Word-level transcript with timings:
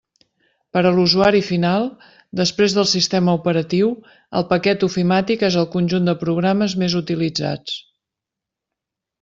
Per 0.75 0.81
a 0.89 0.93
l'usuari 0.93 1.41
final, 1.49 1.83
després 2.39 2.75
del 2.77 2.87
sistema 2.93 3.35
operatiu, 3.41 3.91
el 4.41 4.47
paquet 4.55 4.87
ofimàtic 4.89 5.45
és 5.51 5.59
el 5.65 5.71
conjunt 5.77 6.11
de 6.13 6.19
programes 6.25 6.77
més 6.85 6.97
utilitzats. 7.05 7.81